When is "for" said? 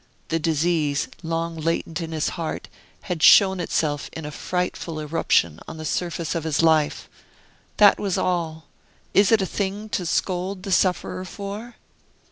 11.23-11.75